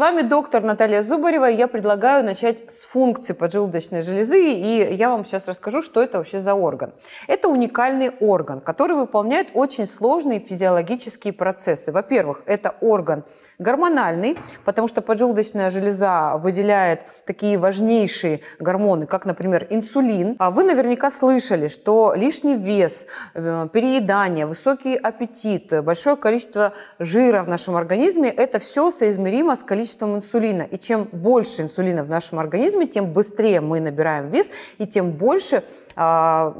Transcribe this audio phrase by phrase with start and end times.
[0.00, 5.26] вами доктор Наталья Зубарева, и я предлагаю начать с функции поджелудочной железы, и я вам
[5.26, 6.94] сейчас расскажу, что это вообще за орган.
[7.28, 11.92] Это уникальный орган, который выполняет очень сложные физиологические процессы.
[11.92, 13.24] Во-первых, это орган
[13.58, 20.34] гормональный, потому что поджелудочная железа выделяет такие важнейшие гормоны, как, например, инсулин.
[20.38, 27.48] А вы наверняка слышали, что лишний вес, э, переедание, высокий аппетит, большое количество жира в
[27.48, 30.62] нашем организме– это все соизмеримо с количеством инсулина.
[30.62, 35.62] И чем больше инсулина в нашем организме, тем быстрее мы набираем вес, и тем больше,
[35.96, 36.54] а,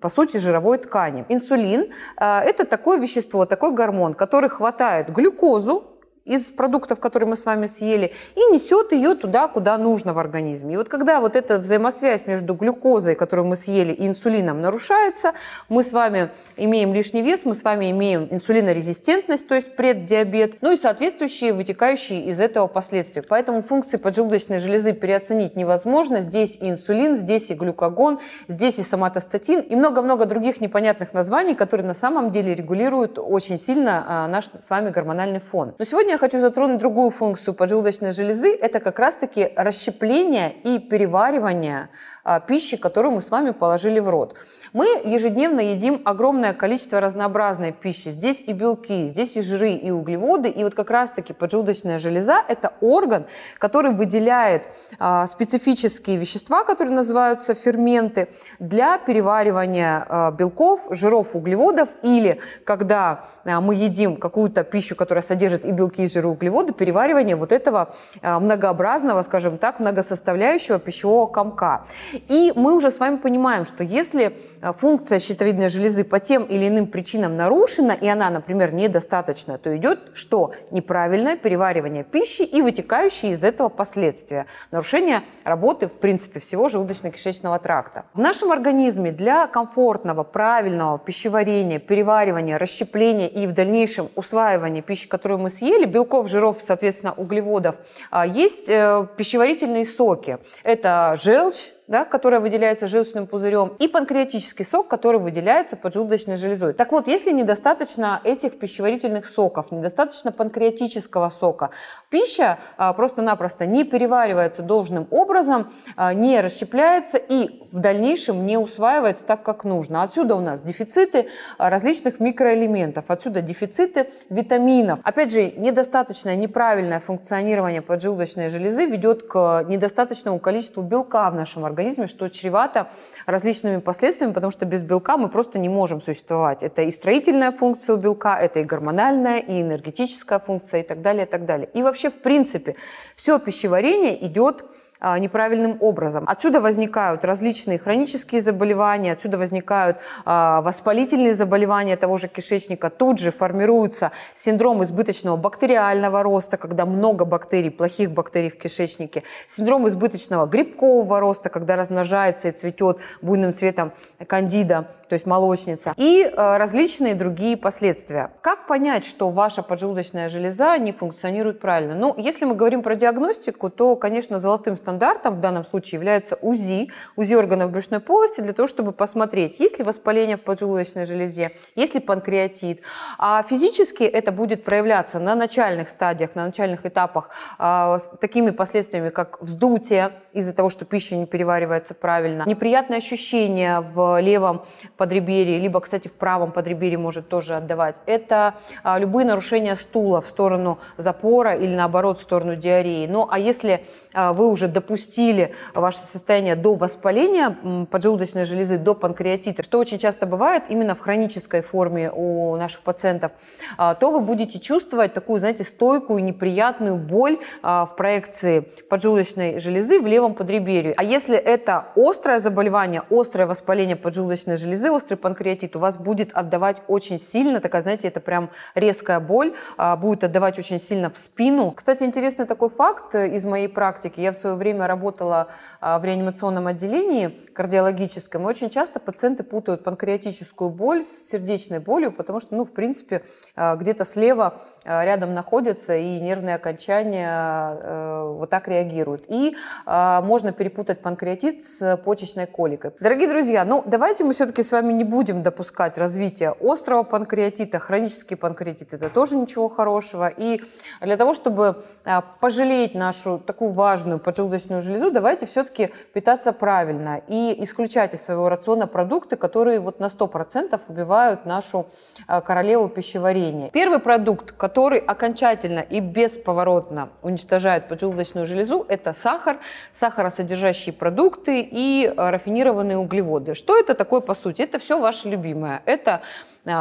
[0.00, 1.24] по сути, жировой ткани.
[1.28, 5.97] Инсулин а,– это такое вещество, такой гормон, который хватает глюкозу,
[6.28, 10.74] из продуктов, которые мы с вами съели, и несет ее туда, куда нужно в организме.
[10.74, 15.32] И вот когда вот эта взаимосвязь между глюкозой, которую мы съели, и инсулином нарушается,
[15.68, 20.72] мы с вами имеем лишний вес, мы с вами имеем инсулинорезистентность, то есть преддиабет, ну
[20.72, 23.22] и соответствующие вытекающие из этого последствия.
[23.26, 26.20] Поэтому функции поджелудочной железы переоценить невозможно.
[26.20, 31.86] Здесь и инсулин, здесь и глюкогон, здесь и соматостатин, и много-много других непонятных названий, которые
[31.86, 35.74] на самом деле регулируют очень сильно а, наш с вами гормональный фон.
[35.78, 38.54] Но сегодня хочу затронуть другую функцию поджелудочной железы.
[38.54, 41.88] Это как раз-таки расщепление и переваривание
[42.24, 44.34] а, пищи, которую мы с вами положили в рот.
[44.74, 48.10] Мы ежедневно едим огромное количество разнообразной пищи.
[48.10, 50.50] Здесь и белки, здесь и жиры, и углеводы.
[50.50, 57.54] И вот как раз-таки поджелудочная железа– это орган, который выделяет а, специфические вещества, которые называются
[57.54, 61.88] ферменты, для переваривания а, белков, жиров, углеводов.
[62.02, 67.52] Или когда мы едим какую-то пищу, которая содержит и белки, и жиры, углеводы, переваривание вот
[67.52, 71.84] этого а, многообразного, скажем так, многосоставляющего пищевого комка.
[72.28, 76.68] И мы уже с вами понимаем, что если э, функция щитовидной железы по тем или
[76.68, 80.52] иным причинам нарушена, и она, например, недостаточна, то идет что?
[80.70, 84.46] Неправильное переваривание пищи и вытекающие из этого последствия.
[84.70, 88.04] Нарушение работы, в принципе, всего желудочно-кишечного тракта.
[88.14, 95.40] В нашем организме для комфортного, правильного пищеварения, переваривания, расщепления и в дальнейшем усваивания пищи, которую
[95.40, 97.74] мы съели, белков, жиров, соответственно, углеводов,
[98.10, 100.38] а, есть э, пищеварительные соки.
[100.62, 106.74] Это желчь, да, которая выделяется желчным пузырем, и панкреатический сок, который выделяется поджелудочной железой.
[106.74, 111.70] Так вот, если недостаточно этих пищеварительных соков, недостаточно панкреатического сока,
[112.10, 119.24] пища а, просто-напросто не переваривается должным образом, а, не расщепляется и в дальнейшем не усваивается
[119.24, 120.02] так, как нужно.
[120.02, 125.00] Отсюда у нас дефициты а, различных микроэлементов, отсюда дефициты витаминов.
[125.04, 131.77] Опять же, недостаточное, неправильное функционирование поджелудочной железы ведет к недостаточному количеству белка в нашем организме,
[131.78, 132.90] организме, что чревато
[133.26, 136.62] различными последствиями, потому что без белка мы просто не можем существовать.
[136.62, 141.24] Это и строительная функция у белка, это и гормональная, и энергетическая функция и так далее,
[141.24, 141.68] и так далее.
[141.74, 142.74] И вообще, в принципе,
[143.14, 144.64] все пищеварение идет
[145.00, 146.24] неправильным образом.
[146.26, 152.90] Отсюда возникают различные хронические заболевания, отсюда возникают а, воспалительные заболевания того же кишечника.
[152.90, 159.22] Тут же формируется синдром избыточного бактериального роста, когда много бактерий, плохих бактерий в кишечнике.
[159.46, 163.92] Синдром избыточного грибкового роста, когда размножается и цветет буйным цветом
[164.26, 165.94] кандида, то есть молочница.
[165.96, 168.30] И а, различные другие последствия.
[168.42, 171.94] Как понять, что ваша поджелудочная железа не функционирует правильно?
[171.94, 176.90] Ну, если мы говорим про диагностику, то, конечно, золотым стандартом в данном случае является УЗИ,
[177.14, 181.92] УЗИ органов брюшной полости, для того, чтобы посмотреть, есть ли воспаление в поджелудочной железе, есть
[181.94, 182.80] ли панкреатит.
[183.18, 187.28] А физически это будет проявляться на начальных стадиях, на начальных этапах
[187.58, 193.80] а, с такими последствиями, как вздутие из-за того, что пища не переваривается правильно, неприятные ощущения
[193.80, 194.62] в левом
[194.96, 198.00] подреберье, либо, кстати, в правом подреберье может тоже отдавать.
[198.06, 203.06] Это а, любые нарушения стула в сторону запора или наоборот в сторону диареи.
[203.06, 203.84] Ну а если
[204.14, 207.56] а, вы уже допустили ваше состояние до воспаления
[207.90, 213.32] поджелудочной железы, до панкреатита, что очень часто бывает именно в хронической форме у наших пациентов,
[213.76, 220.00] а, то вы будете чувствовать такую, знаете, стойкую неприятную боль а, в проекции поджелудочной железы
[220.00, 220.94] в левом подреберье.
[220.96, 226.82] А если это острое заболевание, острое воспаление поджелудочной железы, острый панкреатит, у вас будет отдавать
[226.86, 231.72] очень сильно, такая, знаете, это прям резкая боль, а, будет отдавать очень сильно в спину.
[231.72, 234.20] Кстати, интересный такой факт из моей практики.
[234.20, 235.48] Я в свое время время работала
[235.80, 242.40] в реанимационном отделении кардиологическом, и очень часто пациенты путают панкреатическую боль с сердечной болью, потому
[242.40, 243.22] что, ну, в принципе,
[243.56, 249.24] где-то слева рядом находятся, и нервные окончания вот так реагируют.
[249.28, 249.56] И
[249.86, 252.92] можно перепутать панкреатит с почечной коликой.
[253.00, 258.36] Дорогие друзья, ну, давайте мы все-таки с вами не будем допускать развития острого панкреатита, хронический
[258.36, 260.28] панкреатит– это тоже ничего хорошего.
[260.28, 260.60] И
[261.00, 267.56] для того, чтобы а, пожалеть нашу такую важную поджелудочную железу, давайте все-таки питаться правильно и
[267.62, 271.86] исключать из своего рациона продукты, которые вот на 100% убивают нашу
[272.26, 273.70] а, королеву пищеварения.
[273.70, 279.58] Первый продукт, который окончательно и бесповоротно уничтожает поджелудочную железу, это сахар,
[279.92, 283.54] сахаросодержащие продукты и а, рафинированные углеводы.
[283.54, 284.62] Что это такое по сути?
[284.62, 285.82] Это все ваше любимое.
[285.86, 286.22] Это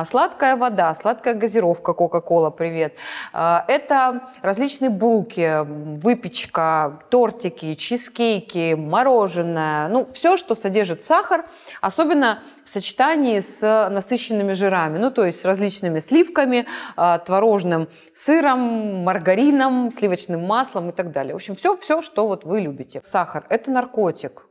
[0.05, 2.95] сладкая вода, сладкая газировка, Кока-Кола, привет.
[3.31, 9.87] А, это различные булки, выпечка, тортики, чизкейки, мороженое.
[9.87, 11.45] Ну, все, что содержит сахар,
[11.81, 14.97] особенно в сочетании с насыщенными жирами.
[14.97, 21.33] Ну, то есть различными сливками, а, творожным сыром, маргарином, сливочным маслом и так далее.
[21.33, 23.01] В общем, все, все, что вот вы любите.
[23.03, 24.46] Сахар– это наркотик.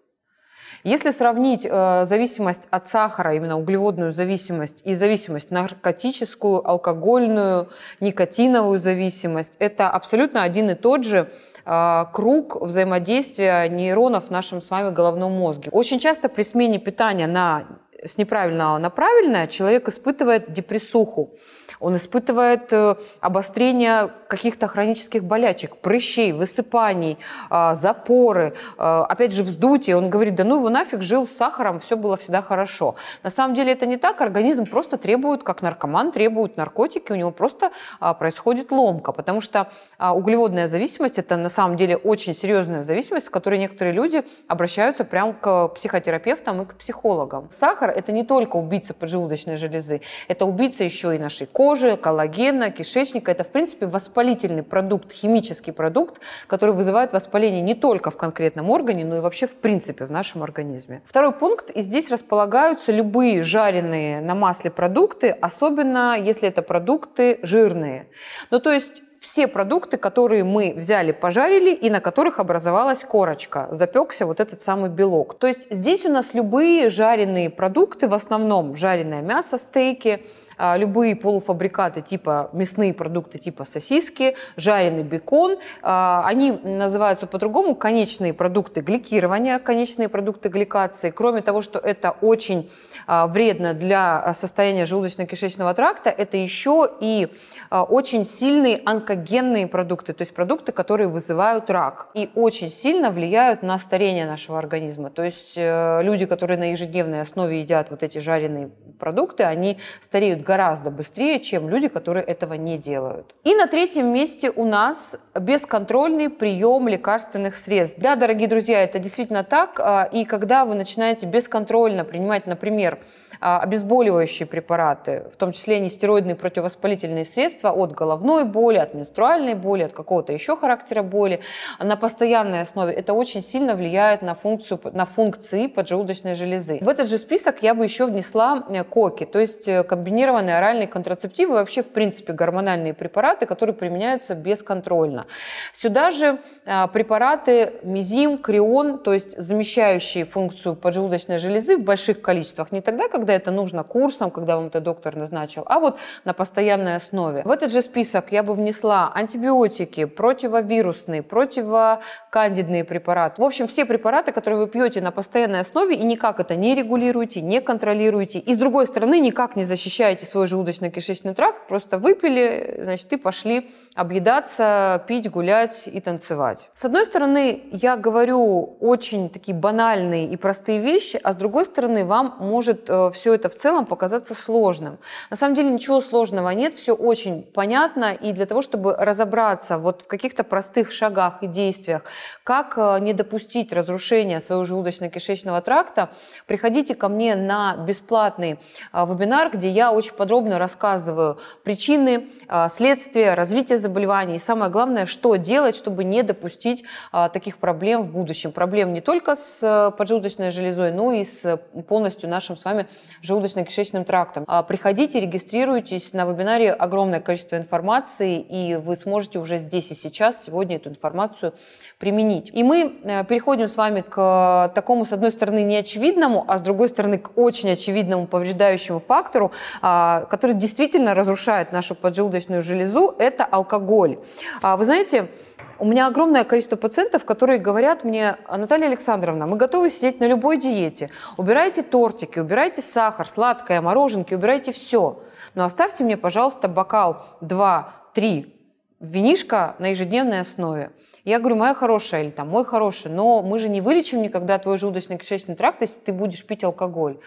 [0.86, 9.54] Если сравнить э, зависимость от сахара, именно углеводную зависимость, и зависимость наркотическую, алкогольную, никотиновую зависимость,
[9.58, 11.28] это абсолютно один и тот же
[11.64, 15.70] э, круг взаимодействия нейронов в нашем с вами головном мозге.
[15.72, 17.66] Очень часто при смене питания на
[18.04, 21.34] с неправильного на правильное человек испытывает депрессуху
[21.80, 27.18] он испытывает э, обострение каких-то хронических болячек, прыщей, высыпаний,
[27.50, 29.96] а, запоры, а, опять же вздутие.
[29.96, 32.96] Он говорит, да ну его нафиг, жил с сахаром, все было всегда хорошо.
[33.22, 37.30] На самом деле это не так, организм просто требует, как наркоман требует наркотики, у него
[37.30, 37.70] просто
[38.00, 43.30] а, происходит ломка, потому что углеводная зависимость это на самом деле очень серьезная зависимость, с
[43.30, 47.48] которой некоторые люди обращаются прямо к психотерапевтам и к психологам.
[47.50, 52.70] Сахар это не только убийца поджелудочной железы, это убийца еще и нашей кожи, кожи, коллагена,
[52.70, 53.32] кишечника.
[53.32, 59.04] Это, в принципе, воспалительный продукт, химический продукт, который вызывает воспаление не только в конкретном органе,
[59.04, 61.02] но и вообще в принципе в нашем организме.
[61.04, 61.70] Второй пункт.
[61.70, 68.06] И здесь располагаются любые жареные на масле продукты, особенно если это продукты жирные.
[68.52, 74.24] Ну, то есть все продукты, которые мы взяли, пожарили и на которых образовалась корочка, запекся
[74.24, 75.36] вот этот самый белок.
[75.36, 80.22] То есть здесь у нас любые жареные продукты, в основном жареное мясо, стейки,
[80.58, 85.58] любые полуфабрикаты типа мясные продукты типа сосиски, жареный бекон.
[85.82, 91.10] А, они называются по-другому конечные продукты гликирования, конечные продукты гликации.
[91.10, 92.70] Кроме того, что это очень
[93.06, 97.28] а, вредно для состояния желудочно-кишечного тракта, это еще и
[97.70, 103.76] очень сильные онкогенные продукты, то есть продукты, которые вызывают рак и очень сильно влияют на
[103.78, 105.10] старение нашего организма.
[105.10, 110.42] То есть э, люди, которые на ежедневной основе едят вот эти жареные продукты, они стареют
[110.46, 113.34] гораздо быстрее, чем люди, которые этого не делают.
[113.44, 117.98] И на третьем месте у нас бесконтрольный прием лекарственных средств.
[117.98, 119.80] Да, дорогие друзья, это действительно так.
[119.80, 122.98] А, и когда вы начинаете бесконтрольно принимать, например,
[123.40, 129.92] обезболивающие препараты, в том числе нестероидные противовоспалительные средства от головной боли, от менструальной боли, от
[129.92, 131.40] какого-то еще характера боли
[131.78, 132.92] на постоянной основе.
[132.92, 136.78] Это очень сильно влияет на, функцию, на функции поджелудочной железы.
[136.80, 140.86] В этот же список я бы еще внесла э, коки, то есть э, комбинированные оральные
[140.86, 145.24] контрацептивы, вообще в принципе гормональные препараты, которые применяются бесконтрольно.
[145.72, 152.72] Сюда же э, препараты мизим, крион, то есть замещающие функцию поджелудочной железы в больших количествах,
[152.72, 156.32] не тогда, когда когда это нужно курсом, когда вам это доктор назначил, а вот на
[156.32, 157.42] постоянной основе.
[157.44, 163.42] В этот же список я бы внесла антибиотики, противовирусные, противокандидные препараты.
[163.42, 167.40] В общем, все препараты, которые вы пьете на постоянной основе и никак это не регулируете,
[167.40, 168.38] не контролируете.
[168.38, 173.70] И с другой стороны, никак не защищаете свой желудочно-кишечный тракт, просто выпили, значит, и пошли
[173.96, 176.68] объедаться, пить, гулять и танцевать.
[176.74, 182.04] С одной стороны, я говорю очень такие банальные и простые вещи, а с другой стороны,
[182.04, 184.98] вам может э, все это в целом показаться сложным.
[185.30, 190.02] На самом деле ничего сложного нет, все очень понятно, и для того, чтобы разобраться вот
[190.02, 192.02] в каких-то простых шагах и действиях,
[192.44, 196.10] как э, не допустить разрушения своего желудочно-кишечного тракта,
[196.46, 198.58] приходите ко мне на бесплатный
[198.92, 205.06] э, вебинар, где я очень подробно рассказываю причины, э, следствия, развитие заболеваний и самое главное,
[205.06, 206.84] что делать, чтобы не допустить
[207.32, 208.52] таких проблем в будущем.
[208.52, 211.56] Проблем не только с поджелудочной железой, но и с
[211.88, 212.86] полностью нашим с вами
[213.22, 214.44] желудочно-кишечным трактом.
[214.46, 216.12] А, приходите, регистрируйтесь.
[216.12, 221.54] На вебинаре огромное количество информации, и вы сможете уже здесь и сейчас сегодня эту информацию
[221.98, 222.50] применить.
[222.52, 226.88] И мы э, переходим с вами к такому, с одной стороны, неочевидному, а с другой
[226.88, 234.18] стороны, к очень очевидному повреждающему фактору, а, который действительно разрушает нашу поджелудочную железу, это алкоголь.
[234.62, 235.28] А, вы знаете,
[235.78, 240.58] у меня огромное количество пациентов, которые говорят мне, Наталья Александровна, мы готовы сидеть на любой
[240.58, 241.10] диете.
[241.36, 245.22] Убирайте тортики, убирайте сахар, сладкое, мороженки, убирайте все.
[245.54, 248.52] Но оставьте мне, пожалуйста, бокал 2-3
[249.00, 250.92] винишка на ежедневной основе.
[251.24, 254.76] Я говорю, моя хорошая или там мой хороший, но мы же не вылечим никогда твой
[254.76, 257.18] желудочно-кишечный тракт, если ты будешь пить алкоголь.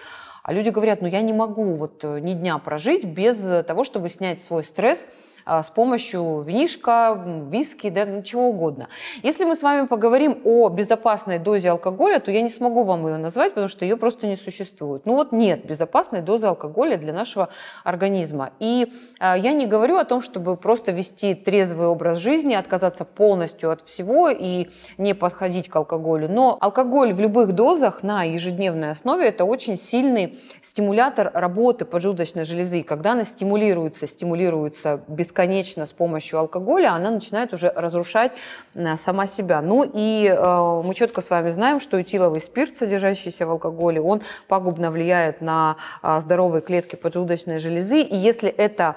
[0.42, 4.10] А люди говорят, ну я не могу вот э, ни дня прожить без того, чтобы
[4.10, 5.08] снять свой стресс–
[5.50, 8.88] с помощью винишка, виски, да, ну, чего угодно.
[9.24, 13.18] Если мы с вами поговорим о безопасной дозе алкоголя, то я не смогу вам ее
[13.18, 15.06] назвать, потому что ее просто не существует.
[15.06, 17.50] Ну вот нет безопасной дозы алкоголя для нашего
[17.84, 18.52] организма.
[18.60, 23.72] И а, я не говорю о том, чтобы просто вести трезвый образ жизни, отказаться полностью
[23.72, 26.30] от всего и не подходить к алкоголю.
[26.30, 32.84] Но алкоголь в любых дозах на ежедневной основе это очень сильный стимулятор работы поджелудочной железы.
[32.84, 38.34] Когда она стимулируется, стимулируется бесконечно бесконечно с помощью алкоголя, она начинает уже разрушать
[38.76, 39.62] э, сама себя.
[39.62, 44.22] Ну и э, мы четко с вами знаем, что этиловый спирт, содержащийся в алкоголе, он
[44.50, 48.02] пагубно влияет на э, здоровые клетки поджелудочной железы.
[48.02, 48.96] И если это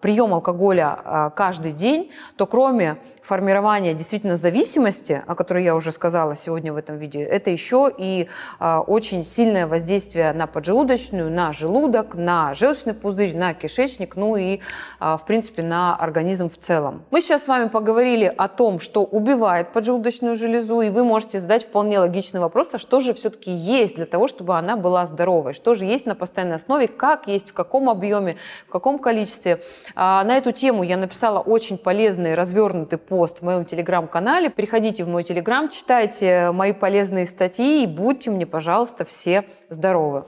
[0.00, 6.74] прием алкоголя каждый день, то кроме формирования действительно зависимости, о которой я уже сказала сегодня
[6.74, 8.28] в этом видео, это еще и
[8.60, 14.60] очень сильное воздействие на поджелудочную, на желудок, на желчный пузырь, на кишечник, ну и,
[15.00, 17.04] в принципе, на организм в целом.
[17.10, 21.64] Мы сейчас с вами поговорили о том, что убивает поджелудочную железу, и вы можете задать
[21.64, 25.52] вполне логичный вопрос, а что же все-таки есть для того, чтобы она была здоровой?
[25.52, 29.62] Что же есть на постоянной основе, как есть, в каком объеме, в каком количестве?
[29.94, 34.50] А, на эту тему я написала очень полезный, развернутый пост в моем телеграм-канале.
[34.50, 40.24] Приходите в мой телеграм, читайте мои полезные статьи и будьте мне, пожалуйста, все здоровы.